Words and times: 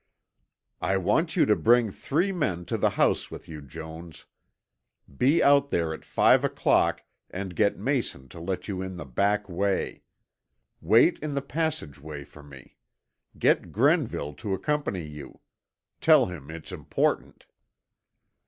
"I 0.81 0.97
want 0.97 1.35
you 1.35 1.45
to 1.45 1.55
bring 1.55 1.91
three 1.91 2.31
men 2.31 2.65
to 2.65 2.75
the 2.79 2.89
house 2.89 3.29
with 3.29 3.47
you, 3.47 3.61
Jones. 3.61 4.25
Be 5.15 5.43
out 5.43 5.69
there 5.69 5.93
at 5.93 6.03
five 6.03 6.43
o'clock 6.43 7.03
and 7.29 7.55
get 7.55 7.77
Mason 7.77 8.27
to 8.29 8.39
let 8.39 8.67
you 8.67 8.81
in 8.81 8.95
the 8.95 9.05
back 9.05 9.47
way. 9.47 10.01
Wait 10.81 11.19
in 11.19 11.35
the 11.35 11.41
passageway 11.43 12.23
for 12.23 12.41
me. 12.41 12.77
Get 13.37 13.71
Grenville 13.71 14.33
to 14.37 14.55
accompany 14.55 15.05
you. 15.05 15.39
Tell 15.99 16.25
him 16.25 16.49
it's 16.49 16.71
important." 16.71 17.45